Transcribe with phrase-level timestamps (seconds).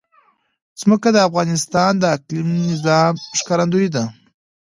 [0.81, 4.03] ځمکه د افغانستان د اقلیمي نظام ښکارندوی ده.